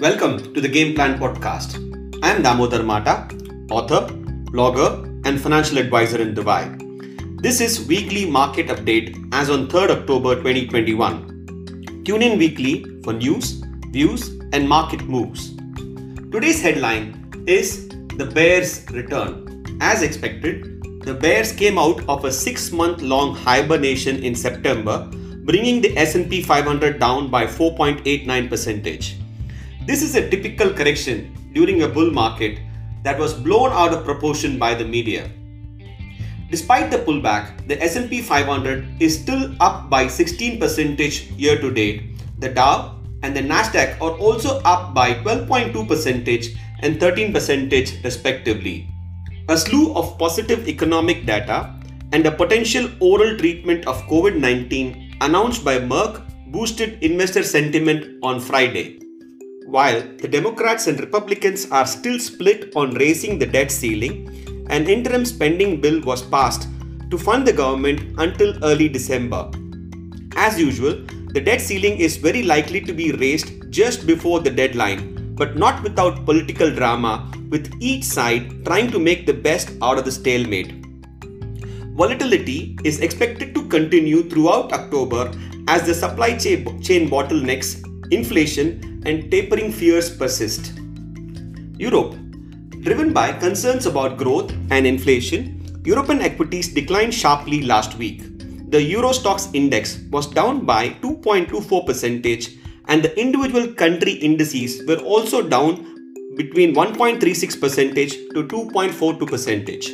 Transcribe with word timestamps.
Welcome 0.00 0.52
to 0.54 0.60
the 0.60 0.68
Game 0.68 0.96
Plan 0.96 1.20
Podcast. 1.20 1.76
I 2.20 2.30
am 2.30 2.42
Damodar 2.42 2.82
Mata, 2.82 3.28
author, 3.70 4.08
blogger, 4.50 5.04
and 5.24 5.40
financial 5.40 5.78
advisor 5.78 6.20
in 6.20 6.34
Dubai. 6.34 7.40
This 7.40 7.60
is 7.60 7.86
weekly 7.86 8.28
market 8.28 8.66
update 8.66 9.16
as 9.32 9.50
on 9.50 9.68
3rd 9.68 9.90
October 9.90 10.34
2021. 10.34 12.02
Tune 12.04 12.22
in 12.22 12.38
weekly 12.40 12.84
for 13.04 13.12
news, 13.12 13.62
views, 13.92 14.30
and 14.52 14.68
market 14.68 15.02
moves. 15.04 15.54
Today's 16.32 16.60
headline 16.60 17.32
is 17.46 17.88
The 18.16 18.26
Bears 18.26 18.84
Return. 18.90 19.64
As 19.80 20.02
expected, 20.02 20.82
the 21.04 21.14
Bears 21.14 21.52
came 21.52 21.78
out 21.78 22.00
of 22.08 22.24
a 22.24 22.30
6-month 22.30 23.00
long 23.00 23.36
hibernation 23.36 24.24
in 24.24 24.34
September, 24.34 25.08
bringing 25.44 25.80
the 25.80 25.96
S&P 25.96 26.42
500 26.42 26.98
down 26.98 27.30
by 27.30 27.46
4.89 27.46 28.48
percentage. 28.48 29.18
This 29.86 30.02
is 30.02 30.14
a 30.14 30.30
typical 30.30 30.72
correction 30.72 31.36
during 31.52 31.82
a 31.82 31.88
bull 31.88 32.10
market 32.10 32.58
that 33.02 33.18
was 33.18 33.34
blown 33.34 33.70
out 33.70 33.92
of 33.92 34.06
proportion 34.06 34.58
by 34.58 34.72
the 34.74 34.84
media. 34.84 35.30
Despite 36.50 36.90
the 36.90 36.96
pullback, 36.96 37.68
the 37.68 37.76
S&P 37.82 38.22
500 38.22 38.86
is 38.98 39.20
still 39.20 39.54
up 39.60 39.90
by 39.90 40.08
16 40.08 40.58
percentage 40.58 41.30
year 41.32 41.60
to 41.60 41.70
date. 41.70 42.16
The 42.38 42.48
Dow 42.48 42.98
and 43.22 43.36
the 43.36 43.42
Nasdaq 43.42 44.00
are 44.00 44.16
also 44.16 44.62
up 44.64 44.94
by 44.94 45.12
12.2 45.20 45.86
percentage 45.86 46.56
and 46.80 46.98
13 46.98 47.34
percentage 47.34 48.02
respectively. 48.02 48.88
A 49.50 49.58
slew 49.58 49.94
of 49.94 50.16
positive 50.16 50.66
economic 50.66 51.26
data 51.26 51.74
and 52.12 52.24
a 52.24 52.32
potential 52.32 52.88
oral 53.00 53.36
treatment 53.36 53.86
of 53.86 54.00
COVID-19 54.08 55.18
announced 55.20 55.62
by 55.62 55.78
Merck 55.78 56.24
boosted 56.50 57.02
investor 57.02 57.42
sentiment 57.42 58.18
on 58.22 58.40
Friday. 58.40 59.03
While 59.66 60.02
the 60.18 60.28
Democrats 60.28 60.88
and 60.88 61.00
Republicans 61.00 61.70
are 61.70 61.86
still 61.86 62.18
split 62.18 62.76
on 62.76 62.94
raising 62.94 63.38
the 63.38 63.46
debt 63.46 63.70
ceiling, 63.70 64.66
an 64.68 64.86
interim 64.88 65.24
spending 65.24 65.80
bill 65.80 66.02
was 66.02 66.20
passed 66.20 66.68
to 67.10 67.16
fund 67.16 67.46
the 67.46 67.52
government 67.52 68.14
until 68.18 68.62
early 68.62 68.88
December. 68.88 69.50
As 70.36 70.60
usual, 70.60 71.02
the 71.32 71.40
debt 71.40 71.62
ceiling 71.62 71.96
is 71.96 72.18
very 72.18 72.42
likely 72.42 72.82
to 72.82 72.92
be 72.92 73.12
raised 73.12 73.70
just 73.70 74.06
before 74.06 74.40
the 74.40 74.50
deadline, 74.50 75.34
but 75.34 75.56
not 75.56 75.82
without 75.82 76.26
political 76.26 76.70
drama, 76.70 77.32
with 77.48 77.72
each 77.80 78.04
side 78.04 78.66
trying 78.66 78.90
to 78.90 78.98
make 78.98 79.24
the 79.24 79.32
best 79.32 79.70
out 79.80 79.98
of 79.98 80.04
the 80.04 80.12
stalemate. 80.12 80.74
Volatility 81.94 82.76
is 82.84 83.00
expected 83.00 83.54
to 83.54 83.66
continue 83.68 84.28
throughout 84.28 84.74
October 84.74 85.32
as 85.68 85.86
the 85.86 85.94
supply 85.94 86.36
chain 86.36 87.08
bottlenecks, 87.08 87.82
inflation, 88.10 89.02
and 89.06 89.30
tapering 89.30 89.72
fears 89.72 90.14
persist. 90.14 90.72
Europe. 91.78 92.14
Driven 92.82 93.12
by 93.12 93.32
concerns 93.32 93.86
about 93.86 94.18
growth 94.18 94.52
and 94.70 94.86
inflation, 94.86 95.82
European 95.84 96.20
equities 96.20 96.72
declined 96.72 97.14
sharply 97.14 97.62
last 97.62 97.96
week. 97.96 98.22
The 98.70 98.82
Euro 98.82 99.10
Stoxx 99.10 99.54
index 99.54 99.98
was 100.10 100.26
down 100.26 100.64
by 100.64 100.90
2.24 101.02 101.86
percentage 101.86 102.56
and 102.86 103.02
the 103.02 103.18
individual 103.18 103.72
country 103.74 104.12
indices 104.12 104.86
were 104.86 104.98
also 104.98 105.42
down 105.42 105.84
between 106.36 106.74
1.36 106.74 107.60
percentage 107.60 108.12
to 108.34 108.44
2.42 108.44 109.28
percentage. 109.28 109.92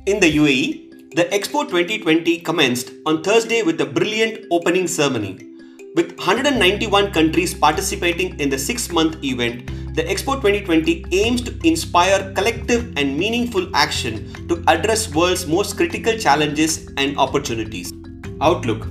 In 0.05 0.21
the 0.21 0.37
UAE, 0.37 1.15
the 1.15 1.25
Expo 1.25 1.67
2020 1.67 2.39
commenced 2.39 2.93
on 3.05 3.21
Thursday 3.21 3.63
with 3.63 3.81
a 3.81 3.85
brilliant 3.85 4.45
opening 4.51 4.87
ceremony. 4.87 5.50
With 5.93 6.17
191 6.17 7.11
countries 7.11 7.53
participating 7.53 8.39
in 8.39 8.49
the 8.49 8.57
six 8.57 8.89
month 8.89 9.21
event, 9.25 9.67
the 9.93 10.03
Expo 10.03 10.35
2020 10.35 11.03
aims 11.11 11.41
to 11.41 11.67
inspire 11.67 12.31
collective 12.33 12.93
and 12.95 13.17
meaningful 13.17 13.69
action 13.75 14.47
to 14.47 14.63
address 14.69 15.13
world's 15.13 15.45
most 15.47 15.75
critical 15.75 16.17
challenges 16.17 16.89
and 16.95 17.17
opportunities. 17.17 17.91
Outlook 18.39 18.87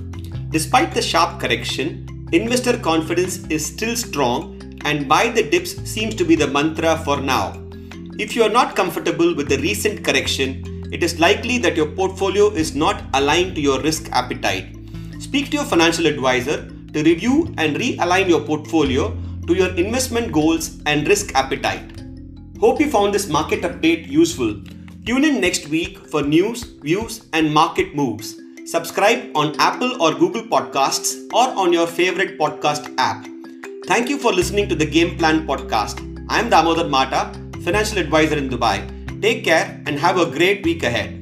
Despite 0.51 0.93
the 0.93 1.01
sharp 1.01 1.39
correction, 1.39 2.05
investor 2.33 2.77
confidence 2.77 3.47
is 3.47 3.65
still 3.65 3.95
strong 3.95 4.61
and 4.85 5.09
buy 5.09 5.29
the 5.29 5.49
dips 5.49 5.77
seems 5.89 6.13
to 6.13 6.23
be 6.23 6.35
the 6.35 6.45
mantra 6.45 6.97
for 7.03 7.19
now. 7.19 7.59
If 8.19 8.35
you 8.35 8.43
are 8.43 8.55
not 8.59 8.75
comfortable 8.75 9.33
with 9.35 9.49
the 9.49 9.57
recent 9.57 10.05
correction, 10.05 10.87
it 10.93 11.01
is 11.01 11.19
likely 11.19 11.57
that 11.57 11.75
your 11.75 11.87
portfolio 11.87 12.51
is 12.51 12.75
not 12.75 13.03
aligned 13.15 13.55
to 13.55 13.61
your 13.61 13.81
risk 13.81 14.11
appetite. 14.11 14.75
Speak 15.19 15.49
to 15.49 15.57
your 15.57 15.65
financial 15.65 16.05
advisor 16.05 16.69
to 16.93 17.03
review 17.03 17.53
and 17.57 17.75
realign 17.75 18.29
your 18.29 18.41
portfolio 18.41 19.17
to 19.47 19.53
your 19.53 19.73
investment 19.75 20.31
goals 20.31 20.81
and 20.85 21.07
risk 21.07 21.33
appetite. 21.35 22.03
Hope 22.59 22.79
you 22.79 22.89
found 22.89 23.13
this 23.13 23.27
market 23.27 23.61
update 23.61 24.07
useful. 24.07 24.61
Tune 25.05 25.25
in 25.25 25.41
next 25.41 25.67
week 25.67 25.97
for 26.07 26.21
news, 26.21 26.63
views, 26.83 27.25
and 27.33 27.53
market 27.53 27.95
moves. 27.95 28.39
Subscribe 28.65 29.35
on 29.35 29.55
Apple 29.59 30.01
or 30.01 30.13
Google 30.13 30.43
Podcasts 30.43 31.27
or 31.33 31.47
on 31.59 31.73
your 31.73 31.87
favorite 31.87 32.37
podcast 32.37 32.93
app. 32.97 33.25
Thank 33.87 34.09
you 34.09 34.17
for 34.17 34.31
listening 34.31 34.69
to 34.69 34.75
the 34.75 34.85
Game 34.85 35.17
Plan 35.17 35.47
podcast. 35.47 35.99
I 36.29 36.39
am 36.39 36.49
Damodar 36.49 36.87
Mata, 36.87 37.33
financial 37.63 37.97
advisor 37.97 38.37
in 38.37 38.49
Dubai. 38.49 38.77
Take 39.21 39.43
care 39.43 39.81
and 39.87 39.97
have 39.97 40.19
a 40.19 40.29
great 40.29 40.63
week 40.63 40.83
ahead. 40.83 41.20